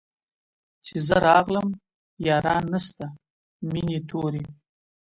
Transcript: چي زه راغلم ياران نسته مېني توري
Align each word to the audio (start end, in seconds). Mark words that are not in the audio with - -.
چي 0.85 0.95
زه 1.07 1.15
راغلم 1.25 1.67
ياران 2.27 2.63
نسته 2.73 3.05
مېني 3.71 3.99
توري 4.09 4.45